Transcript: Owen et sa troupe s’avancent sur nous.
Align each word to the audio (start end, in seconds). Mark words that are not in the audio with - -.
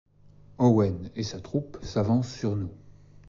Owen 0.57 1.11
et 1.15 1.21
sa 1.21 1.39
troupe 1.39 1.77
s’avancent 1.83 2.33
sur 2.33 2.55
nous. 2.55 2.71